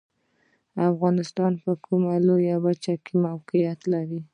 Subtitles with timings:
[0.91, 4.19] افغانستان په کومه لویه وچې کې موقعیت لري؟